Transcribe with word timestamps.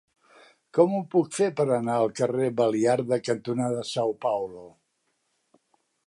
Com 0.75 0.93
ho 0.99 1.01
puc 1.15 1.27
fer 1.39 1.49
per 1.59 1.65
anar 1.75 1.97
al 2.03 2.09
carrer 2.19 2.47
Baliarda 2.61 3.19
cantonada 3.27 3.83
São 3.91 4.15
Paulo? 4.25 4.65